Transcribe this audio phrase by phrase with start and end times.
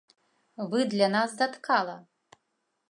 [0.71, 1.97] Вы для нас заткала!